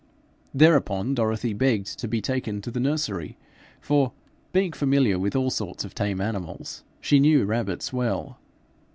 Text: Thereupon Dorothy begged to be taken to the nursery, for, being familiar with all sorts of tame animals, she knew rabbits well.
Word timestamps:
Thereupon 0.51 1.13
Dorothy 1.13 1.53
begged 1.53 1.99
to 1.99 2.07
be 2.07 2.21
taken 2.21 2.59
to 2.61 2.71
the 2.71 2.79
nursery, 2.79 3.37
for, 3.79 4.13
being 4.51 4.71
familiar 4.73 5.19
with 5.19 5.35
all 5.35 5.51
sorts 5.51 5.85
of 5.85 5.93
tame 5.93 6.19
animals, 6.19 6.83
she 6.99 7.19
knew 7.19 7.45
rabbits 7.45 7.93
well. 7.93 8.39